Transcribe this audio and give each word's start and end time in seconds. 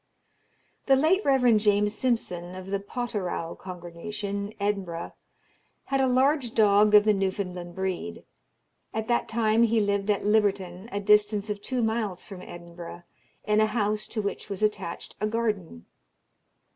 The 0.87 0.95
late 0.95 1.23
Rev. 1.23 1.57
James 1.57 1.93
Simpson, 1.93 2.55
of 2.55 2.65
the 2.71 2.79
Potterrow 2.79 3.53
congregation, 3.55 4.51
Edinburgh, 4.59 5.13
had 5.83 6.01
a 6.01 6.07
large 6.07 6.55
dog 6.55 6.95
of 6.95 7.03
the 7.03 7.13
Newfoundland 7.13 7.75
breed. 7.75 8.25
At 8.95 9.07
that 9.09 9.27
time 9.27 9.61
he 9.61 9.79
lived 9.79 10.09
at 10.09 10.25
Libberton, 10.25 10.89
a 10.91 10.99
distance 10.99 11.51
of 11.51 11.61
two 11.61 11.83
miles 11.83 12.25
from 12.25 12.41
Edinburgh, 12.41 13.03
in 13.43 13.61
a 13.61 13.67
house 13.67 14.07
to 14.07 14.23
which 14.23 14.49
was 14.49 14.63
attached 14.63 15.15
a 15.21 15.27
garden. 15.27 15.85